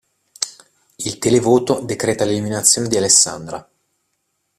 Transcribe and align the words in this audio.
Il 0.97 1.19
televoto 1.19 1.81
decreta 1.81 2.25
l'eliminazione 2.25 2.87
di 2.87 2.97
Alessandra. 2.97 3.69